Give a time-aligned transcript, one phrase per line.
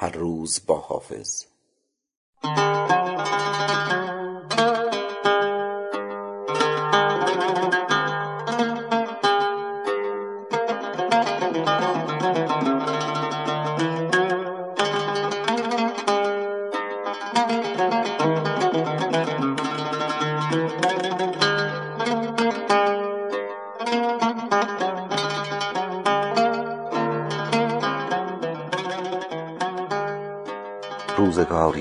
[0.00, 1.22] روزگاری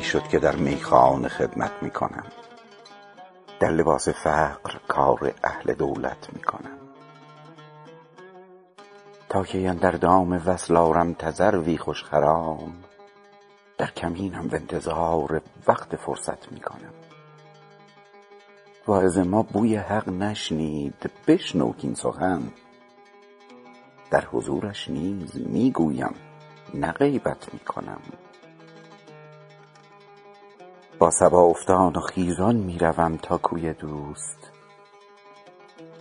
[0.06, 2.26] شد که در میخانه خدمت می کنم
[3.60, 6.78] در لباس فقر کار اهل دولت می کنم
[9.30, 12.74] تا کی اندر دام وصل آرم تذروی خوش خرام
[13.78, 16.94] در کمینم و انتظار وقت فرصت می کنم
[18.88, 22.52] واعظ ما بوی حق نشنید بشنو کاین سخن.
[24.12, 26.16] در حضورش نیز می گویم
[26.74, 28.02] نه غیبت می کنم
[31.00, 34.52] با صبا افتان و خیزان می روم تا کوی دوست.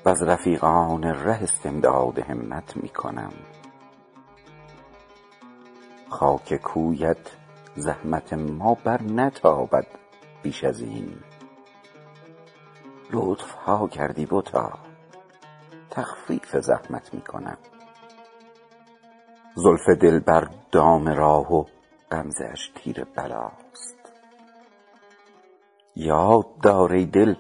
[0.07, 3.33] وز رفیقان ره استمداد همت می کنم
[6.09, 7.37] خاک کویت
[7.77, 9.87] زحمت ما برنتابد
[10.43, 11.17] بیش از این.
[13.11, 14.73] لطف ها کردی بتا
[15.91, 17.59] تخفیف زحمت می کنم
[19.55, 21.65] زلف دلبر دام راه و
[22.11, 23.94] غمزه اش تیر بلاست.
[25.97, 27.35] یاد دار ای دل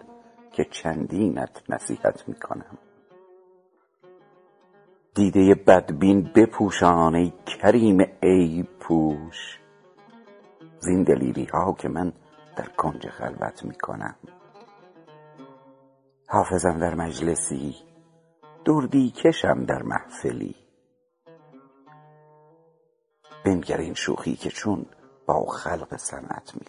[0.52, 2.78] که چندینت نصیحت می کنم
[5.14, 9.58] دیده بدبین بپوشان ای کریم عیب پوش.
[10.80, 12.12] زین دلیری ها که من
[12.56, 14.16] در کنج خلوت می کنم
[16.28, 17.74] حافظم در مجلسی
[18.64, 20.56] دردی کشم در محفلی.
[23.44, 24.86] بنگر این شوخی که چون
[25.26, 26.66] با خلق صنعت می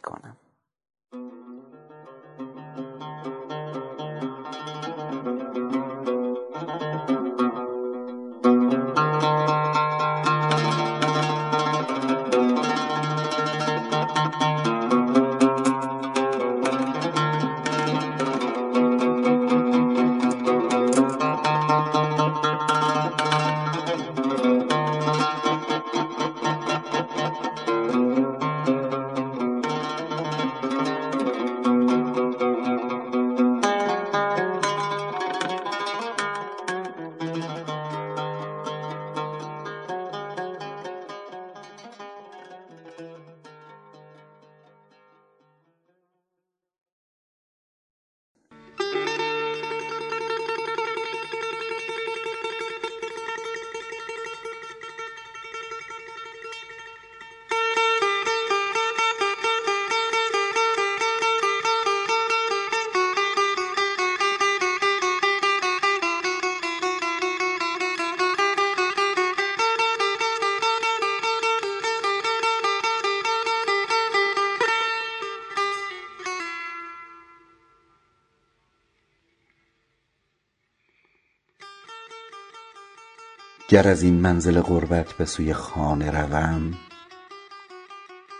[83.75, 86.74] گر از این منزل غربت به سوی خانه روم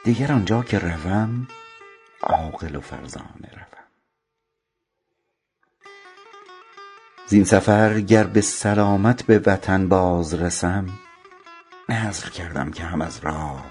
[0.06, 1.48] دگر آنجا که روم
[2.24, 3.86] عاقل و فرزانه روم.
[7.28, 10.90] زین سفر گر به سلامت به وطن باز رسم
[11.90, 13.66] نذر کردم که هم از راه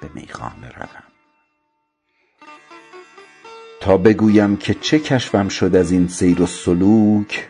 [0.00, 1.04] به میخانه روم.
[3.80, 7.49] تا بگویم که چه کشفم شد از این سیر و سلوک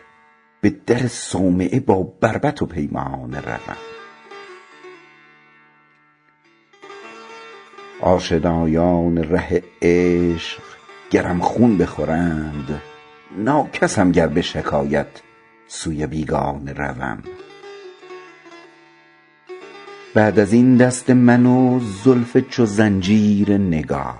[0.61, 3.77] به در صومعه با بربط و پیمانه روم.
[8.01, 10.61] آشنایان ره عشق
[11.11, 12.81] گرم خون بخورند
[13.37, 15.07] ناکسم گر به شکایت
[15.67, 17.23] سوی بیگانه روم.
[20.13, 24.19] بعد از این دست من و زلف چو زنجیر نگار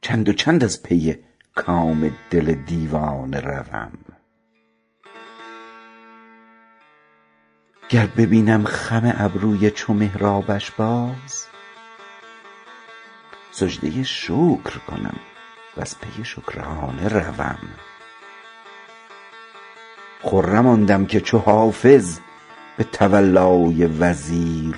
[0.00, 1.16] چند و چند از پی
[1.54, 3.92] کام دل دیوانه روم.
[7.92, 11.46] گر ببینم خم ابروی چو محرابش باز
[13.50, 15.16] سجده شکر کنم
[15.76, 17.58] وز پی شکرانه روم.
[20.22, 22.18] خرم آن دم که چو حافظ
[22.76, 24.76] به تولای وزیر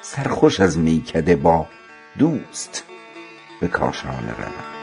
[0.00, 1.66] سرخوش از میکده با
[2.18, 2.84] دوست
[3.60, 4.79] به کاشانه روم.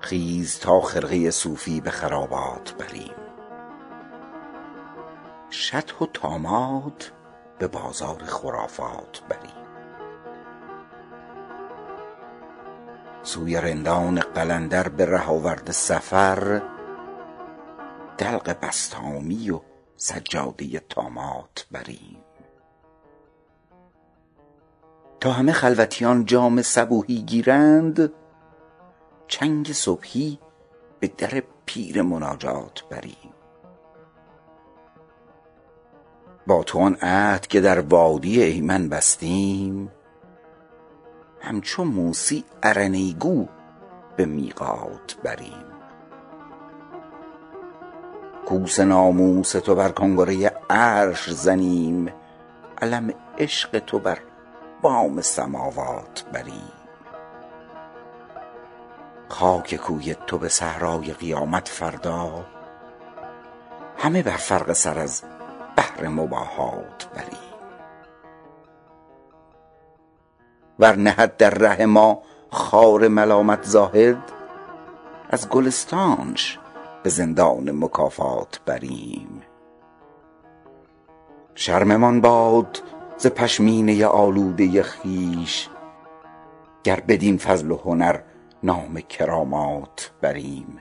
[0.00, 3.14] برخیز تا خرقه صوفی به خرابات بریم.
[5.50, 7.12] شطح و طامات
[7.58, 9.66] به بازار خرافات بریم.
[13.22, 16.62] سوی رندان قلندر به ره آورد سفر
[18.18, 19.60] دلق بسطامی و
[19.96, 22.24] سجاده طامات بریم.
[25.20, 28.12] تا همه خلوتیان جام صبوحی گیرند
[29.30, 30.38] چنگ صبحی
[31.00, 33.34] به در پیر مناجات بریم.
[36.46, 39.92] با تو آن عهد که در وادی ایمن بستیم
[41.40, 43.48] همچو موسی ارنی گو
[44.16, 45.64] به میقات بریم.
[48.46, 52.12] کوس ناموس تو بر کنگره عرش زنیم
[52.82, 54.18] علم عشق تو بر
[54.82, 56.79] بام سماوات بریم.
[59.40, 62.46] خاک کوی تو به صحرای قیامت فردا.
[63.98, 65.22] همه بر فرق سر از
[65.76, 67.50] بهر مباهات بریم
[70.78, 74.22] ور نهد در ره ما خار ملامت زاهد
[75.30, 76.58] از گلستانش
[77.02, 79.42] به زندان مکافات بریم.
[81.54, 82.82] شرممان باد
[83.18, 85.68] ز پشمینه آلوده خویش
[86.84, 88.20] گر بدین فضل و هنر
[88.62, 90.80] نام کرامات بریم.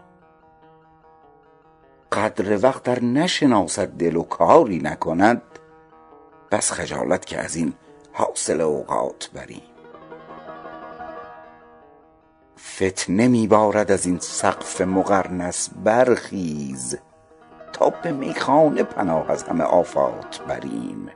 [2.12, 5.42] قدر وقت ار نشناسد دل و کاری نکند
[6.52, 7.74] بس خجالت که از این
[8.14, 9.62] حاصل اوقات بریم.
[12.76, 16.98] فتنه می بارد از این سقف مقرنس برخیز
[17.74, 21.10] تا به میخانه پناه از همه آفات بریم.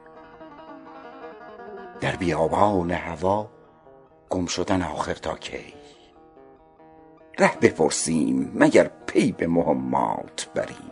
[2.01, 3.50] در بیابان هوا
[4.30, 5.74] گم شدن آخر تا کی؟
[7.39, 10.91] ره بپرسیم مگر پی به مهمات بریم.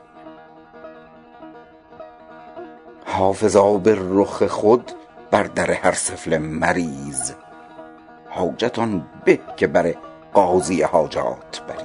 [3.06, 4.92] حافظا به رخ خود
[5.32, 7.34] بر در هر سفله مریز
[8.30, 9.96] حاجت آن به که بر
[10.34, 11.81] قاضی حاجات بریم.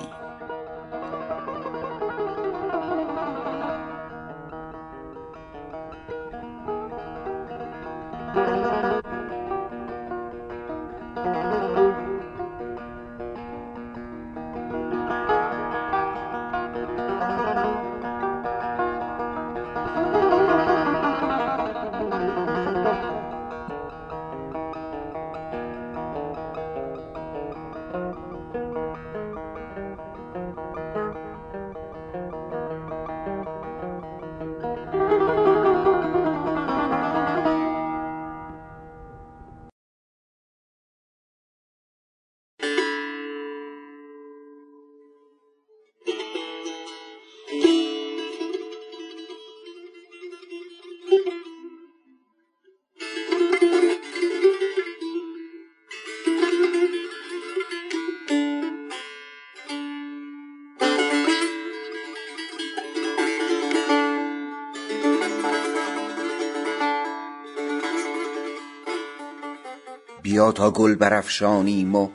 [70.52, 72.10] تا گل برافشانیم و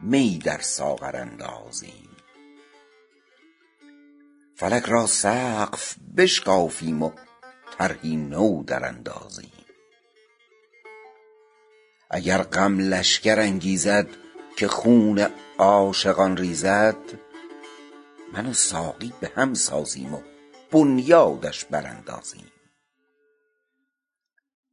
[0.00, 2.08] می در ساغر اندازیم.
[4.56, 7.10] فلک را سقف بشکافیم و
[7.78, 9.52] طرحی نو دراندازیم
[12.10, 14.08] اگر غم لشکر انگیزد
[14.56, 15.26] که خون
[15.58, 16.96] عاشقان ریزد
[18.32, 20.20] من و ساقی به هم سازیم و
[20.70, 22.52] بنیادش براندازیم.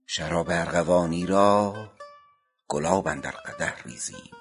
[0.06, 1.76] شراب ارغوانی را
[2.70, 4.32] گلاب اندر قدح ریزیم.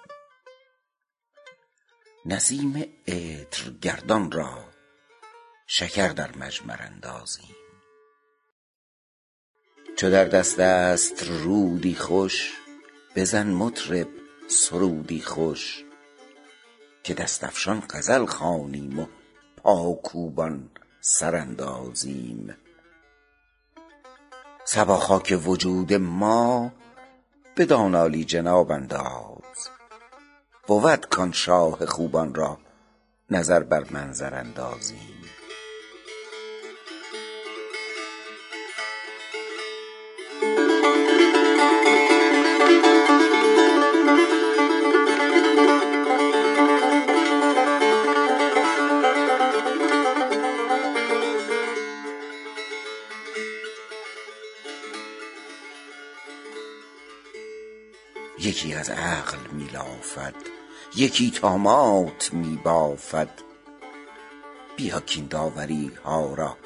[2.26, 4.64] نسیم عطرگردان را
[5.66, 7.56] شکر در مجمر اندازیم.
[9.96, 12.52] چو در دست است رودی خوش
[13.16, 14.08] بزن مطرب
[14.48, 15.84] سرودی خوش.
[17.02, 19.06] که دست افشان غزل خوانیم و
[19.56, 20.70] پاکوبان
[21.00, 22.56] سر اندازیم
[24.64, 26.72] صبا خاک وجود ما
[27.58, 29.68] بدان عالی جناب انداز.
[30.66, 32.58] بود کان شاه خوبان را
[33.30, 34.98] نظر بر منظر اندازیم.
[58.40, 60.34] یکی از عقل می لافد
[60.96, 63.28] یکی طامات می بافد
[64.76, 66.56] بیا کاین داوری ها را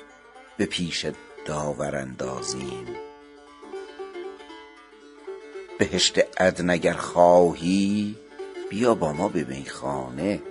[0.56, 1.06] به پیش
[1.46, 2.86] داور اندازیم.
[5.78, 8.16] بهشت عدن اگر خواهی
[8.70, 10.42] بیا با ما به میخانه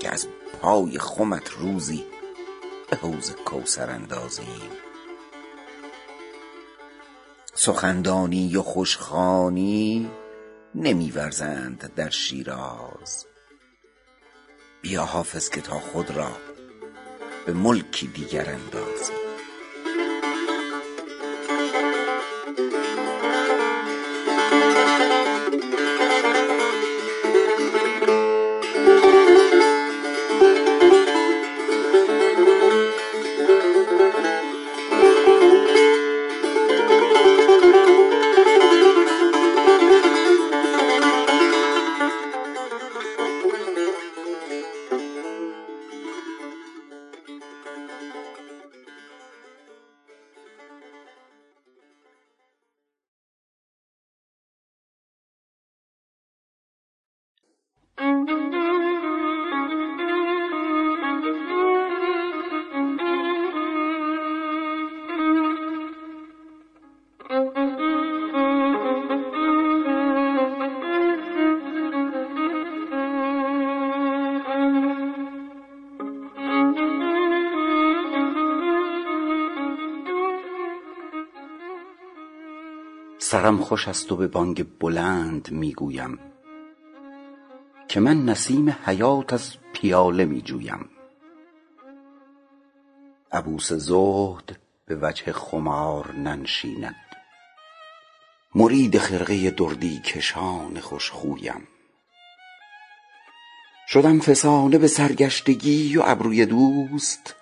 [0.00, 0.26] که از
[0.62, 2.04] پای خمت روزی
[2.90, 4.87] به حوض کوثر اندازیم.
[7.68, 10.10] سخندانی و خوش خوانی
[10.74, 13.26] نمی ورزند در شیراز.
[14.82, 16.30] بیا حافظ که تا خود را
[17.46, 19.17] به ملکی دیگر اندازیم
[83.30, 86.18] سرم خوش است و به بانگ بلند می گویم
[87.88, 90.88] که من نسیم حیات از پیاله می جویم
[93.32, 96.94] عبوس زهد به وجه خمار ننشیند.
[98.54, 101.68] مرید خرقه دردی کشان خوش خویم
[103.88, 107.34] شدم فسانه به سرگشتگی و ابروی دوست.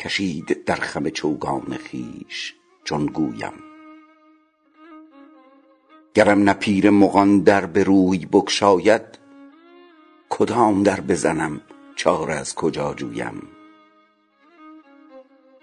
[0.00, 3.73] کشید در خم چوگان خویش چون گویم.
[6.14, 9.02] گرم نه پیر مغان در به روی بگشاید
[10.28, 11.60] کدام در بزنم
[11.96, 13.42] چاره از کجا جویم؟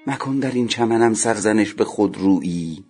[0.08, 2.86] مکن در این چمنم سرزنش به خودرویی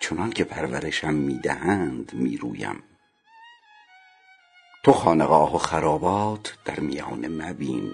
[0.00, 2.82] چنان که پرورشم می دهند می رویم
[4.84, 7.92] تو خانقاه و خرابات در میانه مبین.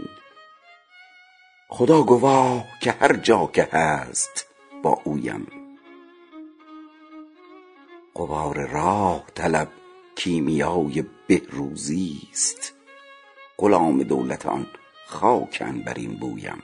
[1.69, 4.47] خدا گواه که هر جا که هست
[4.83, 5.58] با اویم.
[8.19, 9.69] غبار راه طلب
[10.17, 12.75] کیمیای بهروزیست
[13.59, 14.67] غلام دولت آن
[15.07, 16.63] خاک عنبرین بویم.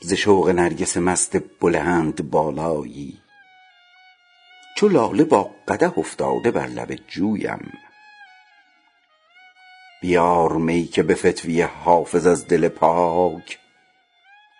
[0.00, 3.20] ز شوق نرگس مست بلندبالایی
[4.76, 7.72] چو لاله با قدح افتاده بر لب جویم.
[10.02, 13.58] بیار می که به فتوی حافظ از دل پاک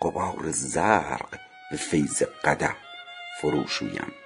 [0.03, 1.39] غبار زرق
[1.71, 2.84] به فیض قدح
[3.41, 4.24] فروشویم.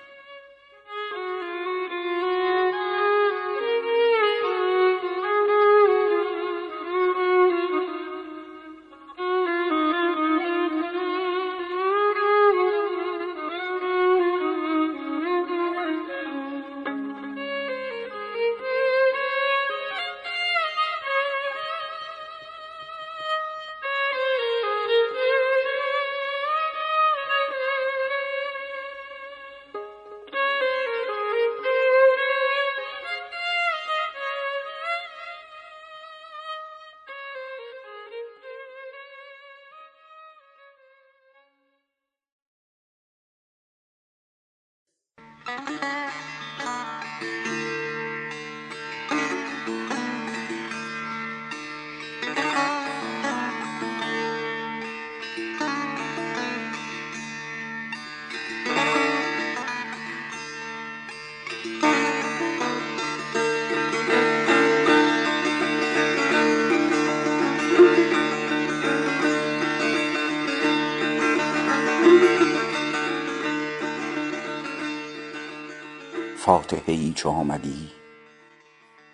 [76.49, 77.91] فاتحه ای چو آمدی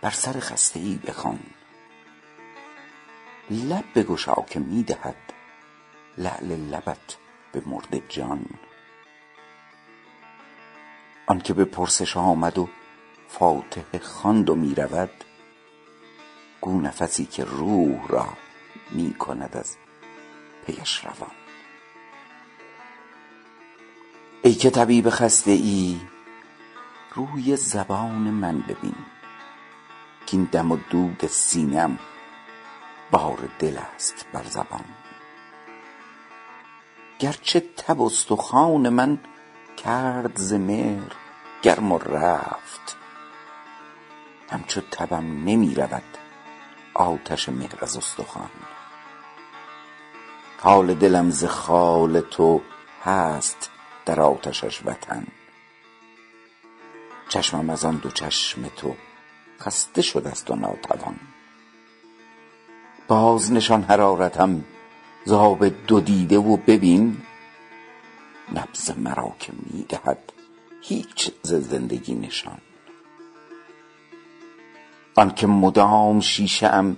[0.03, 1.39] بر سر خسته ای بخوان.
[3.51, 5.17] لب بگشا که می دهد
[6.19, 7.17] لعل لبت
[7.53, 8.47] به مرده جان.
[11.27, 12.69] آن که به پرسش آمد و
[13.29, 15.25] فاتحه خواند و می رود
[16.61, 18.29] گو نفسی که روح را
[18.91, 19.77] می کند از
[20.67, 21.35] پیش روان.
[24.43, 26.01] ای که طبیب خسته ای
[27.17, 28.95] روی زبان من ببین
[30.31, 31.99] کاین دم و دود سینه ام
[33.11, 34.85] بار دل است بر زبان.
[37.19, 39.19] گرچه تب استخوان من
[39.77, 41.13] کرد ز مهر
[41.63, 42.97] گرم و رفت
[44.51, 46.19] همچو تبم نمی رود
[46.95, 48.51] آتش مهر از استخوان.
[50.61, 52.63] حال دلم ز خال تو
[53.05, 53.71] هست
[54.07, 55.27] در آتشش وطن.
[57.29, 58.95] چشمم از آن دو چشم تو
[59.61, 61.21] خسته شده است و ناتوان.
[63.09, 64.65] باز نشان حرارتم
[65.25, 67.17] ز آب دو دیده و ببین.
[68.55, 70.33] نبض مرا که می دهد
[70.83, 72.59] هیچ ز زندگی نشان.
[75.17, 76.97] آن که مدام شیشه ام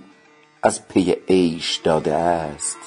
[0.63, 2.77] از پی عیش داده است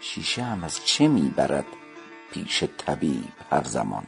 [0.00, 1.66] شیشه ام از چه می برد
[2.32, 4.06] پیش طبیب هر زمان؟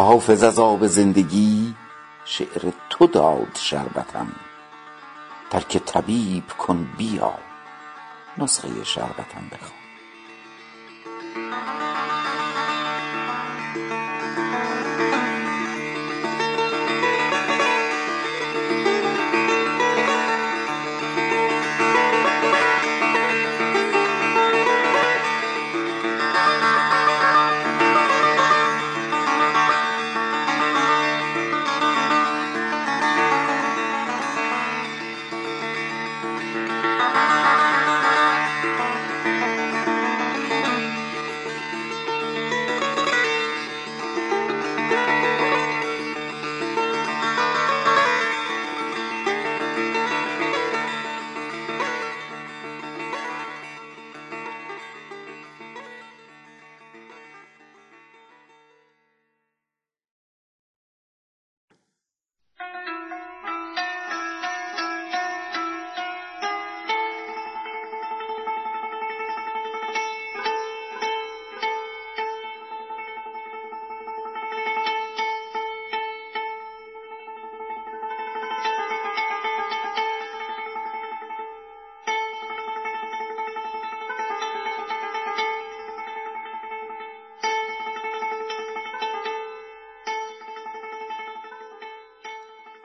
[0.00, 1.74] حافظ از آب زندگی
[2.24, 4.32] شعر تو داد شربتم.
[5.50, 7.34] ترک طبیب کن بیا
[8.38, 9.81] نسخه شربتم بخوان.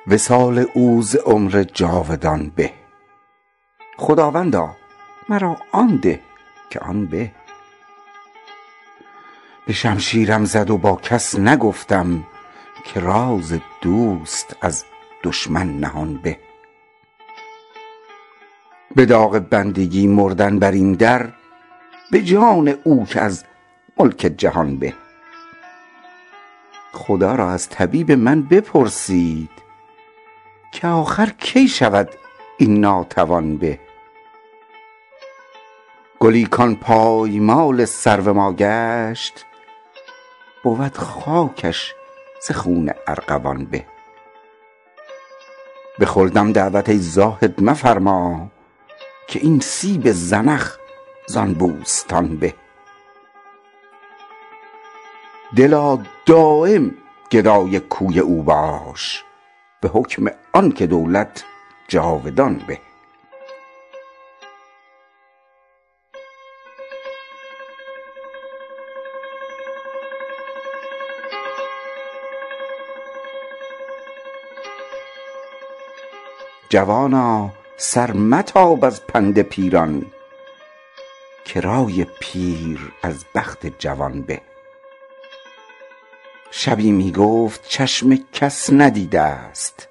[0.10, 2.72] وصال او ز عمر جاودان به.
[3.98, 4.76] خداوندا
[5.30, 6.20] مرا آن ده
[6.70, 7.32] که آن به.
[9.66, 12.24] به شمشیرم زد و با کس نگفتم
[12.86, 14.86] که راز دوست از
[15.24, 16.40] دشمن نهان به.
[18.96, 21.30] به داغ بندگی مردن بر این در
[22.12, 23.44] به جان او که از
[23.98, 24.94] ملک جهان به.
[26.94, 29.67] خدا را از طبیب من بپرسید
[30.78, 32.10] که آخر کی شود
[32.58, 33.80] این ناتوان به؟
[36.20, 39.46] گلی کان پایمال سرو ما گشت
[40.64, 41.94] بود خاکش
[42.48, 43.86] ز خون ارغوان به.
[46.00, 48.52] بخوردم دعوت ای زاهد مفرما
[49.28, 50.78] که این سیب زنخ
[51.28, 52.54] زان بوستان به.
[55.56, 56.98] دلا دایم
[57.32, 59.27] گدای کوی او باش
[59.82, 61.44] به حکم آن که دولت
[61.88, 62.80] جاودان به.
[76.70, 80.06] جوانا سر متاب از پند پیران
[81.46, 84.42] که رای پیر از بخت جوان به.
[86.60, 89.88] شبی می گفت چشم کس ندیده است.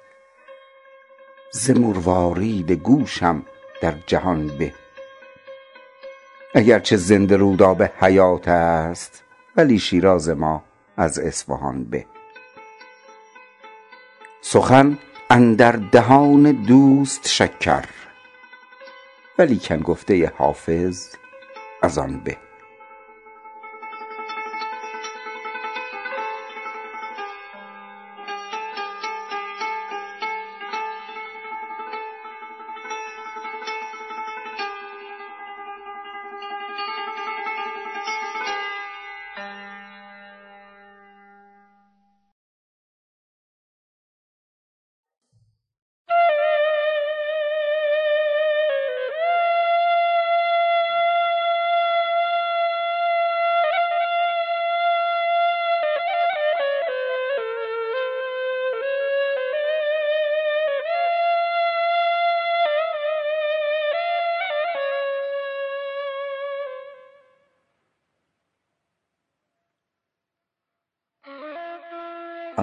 [1.51, 3.45] ز مروارید گوشم
[3.81, 4.73] در جهان به.
[6.55, 9.23] اگر چه زنده رودابه حیات است
[9.55, 10.63] ولی شیراز ما
[10.97, 12.05] از اصفهان به.
[14.41, 14.97] سخن
[15.29, 17.85] اندر دهان دوست شکر
[19.39, 21.15] ولیکن گفته حافظ
[21.81, 22.46] از آن به.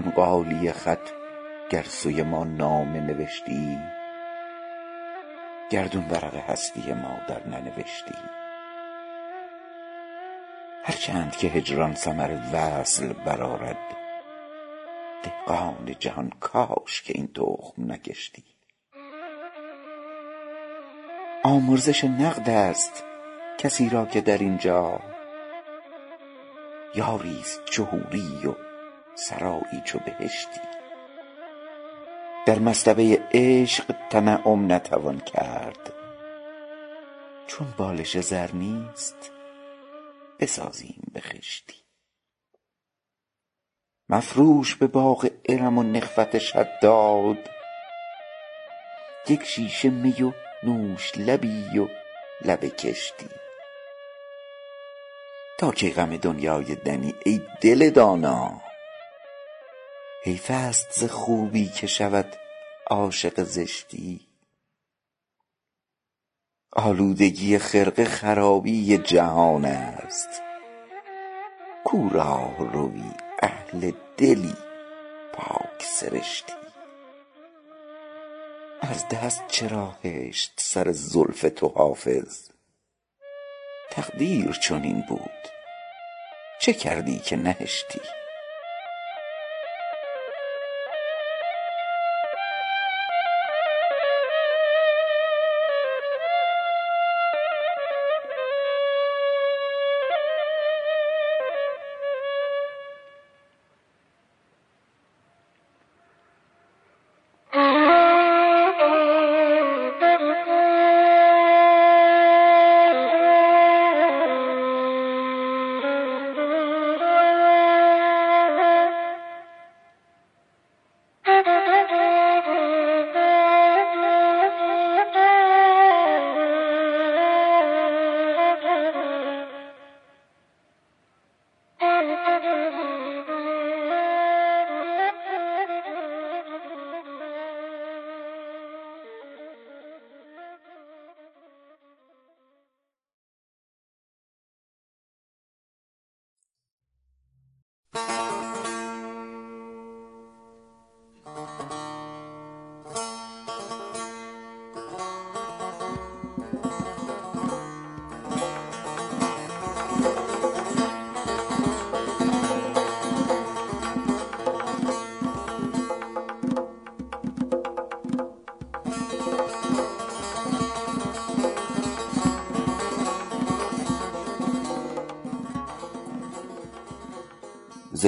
[0.05, 1.11] آن غالیه خط
[1.71, 3.79] گر سوی ما نامه نوشتی.
[5.71, 7.41] گردون ورق هستی ما در
[10.85, 13.77] هر چند که هجران ثمر وصل برآرد
[15.23, 18.45] دهقان جهان کاش که این تخم نکشتی
[21.45, 23.05] آمرزش نقد است
[23.59, 25.01] کسی را که در اینجا
[26.95, 28.64] یاریست چو حوری و
[29.29, 30.61] سرایی چو بهشتی.
[32.47, 35.93] در مصطبه عشق تنعم نتوان کرد.
[37.47, 39.31] چون بالش زر نیست
[40.41, 41.75] بسازیم به خشتی.
[44.09, 47.51] مفروش به باغ ارم و نخوت شداد.
[49.29, 50.33] یک شیشه می و
[50.63, 51.89] نوش لبی و
[52.45, 53.29] لب کشتی.
[55.59, 58.64] تا کی غم دنیای دنی ای دل دانا
[60.27, 62.37] حیف است ز خوبی که شود
[62.87, 64.21] عاشق زشتی.
[66.73, 70.29] آلودگی خرقه خرابی جهان است.
[71.85, 73.11] کو راهروی
[73.43, 74.55] اهل دلی
[75.33, 76.53] پاک سرشتی.
[78.81, 82.51] از دست چرا هشت سر زلف تو حافظ؟
[83.91, 85.49] تقدیر چنین بود.
[86.61, 88.01] چه کردی که نهشتی؟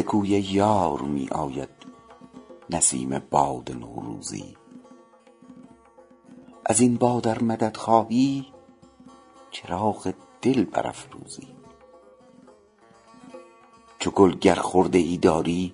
[0.07, 1.69] کوی یار می آید
[2.71, 4.57] نسیم باد نوروزی.
[6.66, 8.47] از این باد ار مدد خواهی
[9.51, 11.49] چراغ دل برافروزی.
[13.99, 15.73] چو گل گر خرده ای داری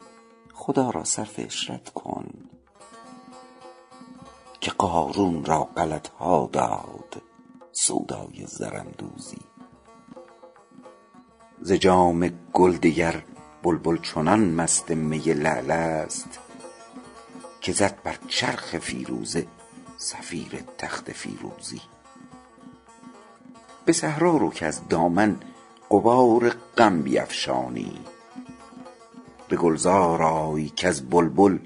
[0.55, 2.27] خدا را صرف عشرت کن
[4.61, 7.23] که قارون را غلط ها داد
[7.73, 9.41] سودای زراندوزی
[11.61, 13.25] ز جام گل دگر
[13.63, 16.39] بلبل چنان مست می لعل است
[17.61, 19.47] که زد بر چرخ فیروزه
[19.97, 21.81] صفیر تخت فیروزی.
[23.85, 25.37] به صحرا رو کز دامن
[25.91, 27.93] غبار غم بیفشانی.
[29.49, 31.59] به گلزار آی کز بلبل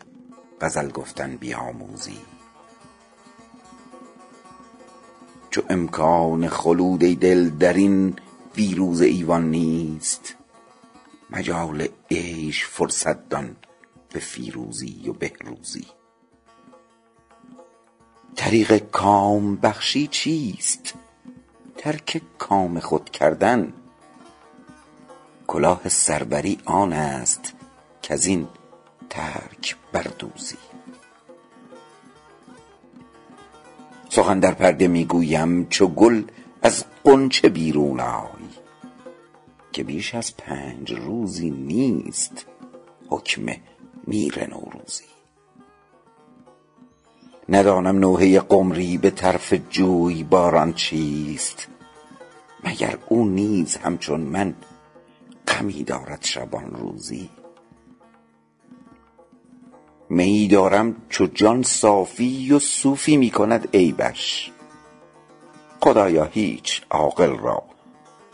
[0.61, 2.19] غزل گفتن بیاموزی.
[5.51, 8.17] چو امکان خلود ای دل در این
[8.57, 10.35] فیروزه ایوان نیست
[11.31, 13.57] مجال عیش فرصت دان
[14.13, 15.87] به فیروزی و بهروزی.
[18.37, 20.95] طریق کام بخشی چیست؟
[21.79, 23.73] ترک کام خود کردن.
[25.47, 27.53] کلاه سروری آن است
[28.03, 28.49] کز این
[29.11, 30.59] ترک بردوزی.
[34.09, 36.23] سخن در پرده می گویم چو گل
[36.63, 38.36] از غنچه بیرون آی
[39.77, 42.47] که بیش از پنج روزی نیست.
[43.09, 43.47] حکم
[44.07, 45.05] میر نوروزی.
[47.49, 51.69] ندانم نوحه قمری به طرف جویباران چیست.
[52.65, 54.55] مگر او نیز همچون من
[55.49, 57.31] غمی دارد شبان روزی؟
[60.09, 64.53] میی دارم چو جان صافی و صوفی می کند عیبش
[65.81, 67.76] خدایا هیچ عاقل را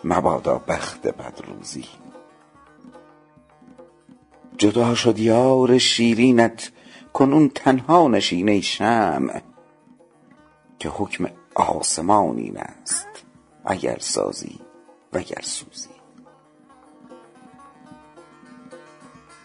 [0.05, 1.85] مبادا بخت بد روزی
[4.59, 6.73] جدا شد یار شیرینت
[7.13, 9.41] کنون تنها نشین ای شمع
[10.79, 13.09] که حکم آسمان این است
[13.65, 14.61] اگر سازی
[15.13, 15.89] وگر سوزی.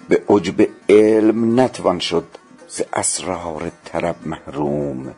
[0.10, 2.28] به عجب علم نتوان شد
[2.68, 5.16] ز اسرار طرب محروم.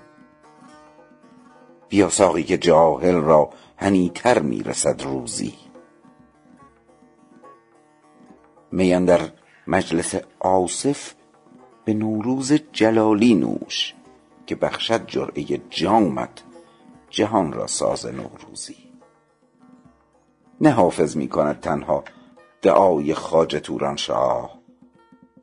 [1.89, 3.49] بیا ساقی که جاهل را
[3.81, 5.53] هنی تر می رسد روزی.
[8.71, 9.31] می اندر
[9.67, 11.13] مجلس آصف
[11.85, 13.93] به نوروز جلالی نوش
[14.45, 16.43] که بخشد جرعه جامت
[17.09, 18.77] جهان را ساز نوروزی.
[20.61, 22.03] نه حافظ می کند تنها
[22.61, 24.59] دعای خواجه تورانشاه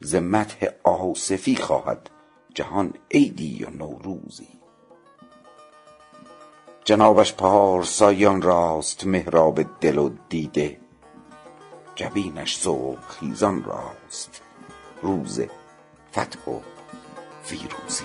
[0.01, 2.11] ز مدح آصفی خواهد
[2.55, 4.56] جهان عیدی و نوروزی.
[6.87, 10.81] جنابش پارسایان راست محراب دل و دیده.
[11.95, 14.43] جبینش ذوق خیزان راست.
[15.03, 15.41] روز
[16.13, 16.61] فتح و
[17.43, 18.05] فیروزی.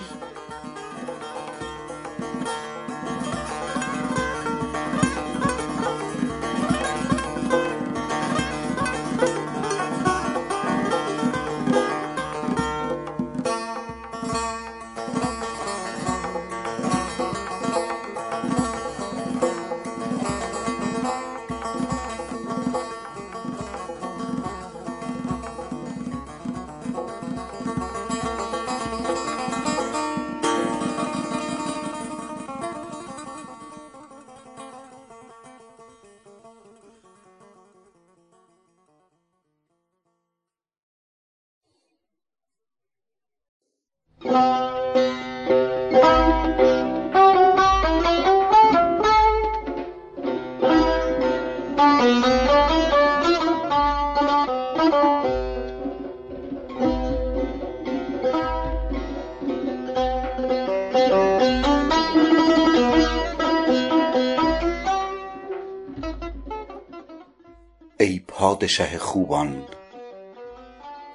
[68.62, 69.67] پادشه خوبان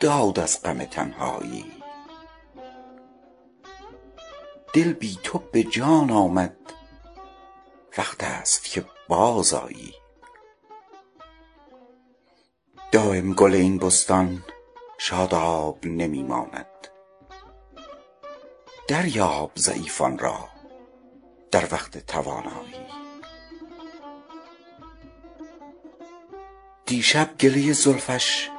[0.00, 1.72] داد از غم تنهایی.
[4.72, 6.56] دل بی تو به جان آمد
[7.98, 9.94] وقت است که بازآیی
[12.92, 14.44] دایم گل این بستان
[14.98, 16.88] شاداب نمی ماند.
[18.88, 20.48] دریاب ضعیفان را
[21.50, 23.05] در وقت توانایی.
[26.86, 28.50] دیشب گله زلفش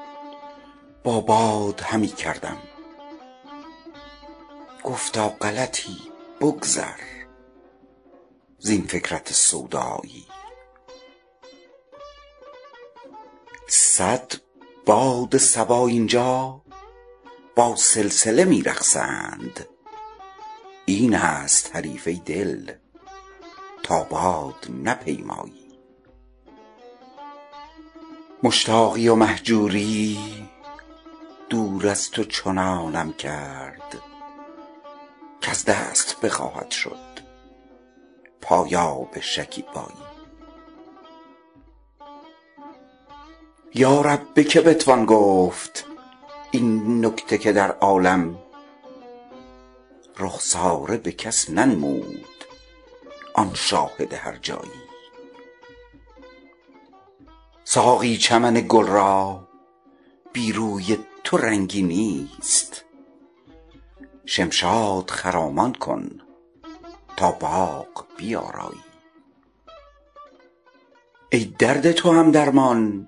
[1.04, 2.58] با باد همی کردم.
[4.84, 5.98] گفتا غلطی
[6.42, 7.00] بگذر
[8.60, 10.26] زین فکرت سودایی.
[13.68, 14.34] صد
[14.86, 16.62] باد صبا اینجا
[17.56, 19.68] با سلسله می رقصند.
[20.86, 22.72] این است حریف دل
[23.84, 25.67] تا باد نپیمایی.
[28.44, 30.20] مشتاقی و مهجوری
[31.50, 34.02] دور از تو چنانم کرد
[35.42, 37.18] کز دست بخواهد شد
[38.42, 40.08] پایاب شکیبایی.
[43.76, 45.86] یا رب به که بتوان گفت
[46.52, 48.38] این نکته که در عالم
[50.20, 52.46] رخساره به کس ننمود
[53.34, 54.87] آن شاهد هرجایی
[57.78, 59.48] ساقی چمن گل را
[60.34, 62.86] بی روی تو رنگی نیست.
[64.26, 66.22] شمشاد خرامان کن
[67.18, 68.84] تا باغ بیارایی.
[71.30, 73.08] ای درد توام درمان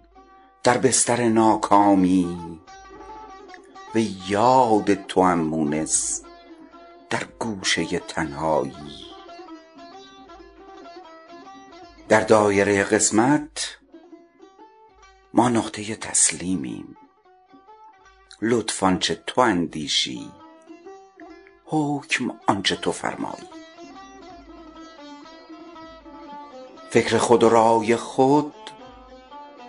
[0.64, 2.60] در بستر ناکامی
[3.96, 6.24] وی یاد توام مونس
[7.10, 8.74] در گوشه تنهایی.
[12.10, 13.79] در دایره قسمت
[15.34, 16.98] ما نقطه تسلیمیم.
[18.42, 20.32] لطف آنچه تو اندیشی؟
[21.66, 23.50] حکم آنچه تو فرمایی.
[26.90, 28.54] فکر خود و رای خود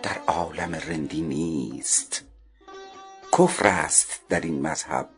[0.03, 2.23] در عالم رندی نیست.
[3.37, 5.09] کفر است در این مذهب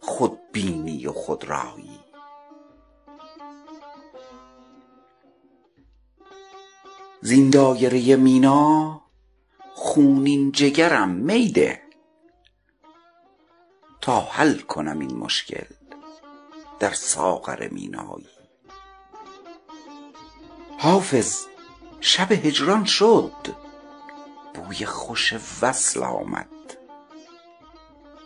[0.00, 2.00] خودبینی و خودرایی.
[7.20, 8.99] زین دایره مینا
[9.90, 11.82] خونین جگرم می ده
[14.00, 15.66] تا حل کنم این مشکل
[16.78, 18.28] در ساغر مینایی.
[20.78, 21.46] حافظ
[22.00, 23.32] شب هجران شد.
[24.54, 26.76] بوی خوش وصل آمد.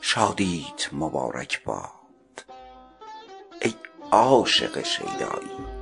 [0.00, 2.44] شادیت مبارک باد.
[3.62, 3.74] ای
[4.10, 5.73] عاشق شیدایی.